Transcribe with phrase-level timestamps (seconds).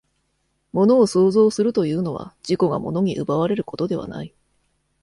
[0.73, 4.33] 物を創造するというのは、自己が物に奪われることではない。